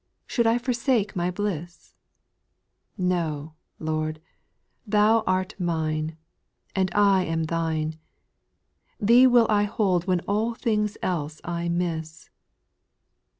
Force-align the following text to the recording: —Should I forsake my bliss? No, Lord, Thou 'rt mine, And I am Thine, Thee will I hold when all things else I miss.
—Should 0.25 0.47
I 0.47 0.57
forsake 0.57 1.15
my 1.15 1.29
bliss? 1.29 1.93
No, 2.97 3.53
Lord, 3.77 4.19
Thou 4.87 5.23
'rt 5.29 5.59
mine, 5.59 6.17
And 6.75 6.89
I 6.95 7.23
am 7.25 7.43
Thine, 7.43 7.99
Thee 8.99 9.27
will 9.27 9.45
I 9.47 9.65
hold 9.65 10.07
when 10.07 10.21
all 10.21 10.55
things 10.55 10.97
else 11.03 11.39
I 11.43 11.69
miss. 11.69 12.31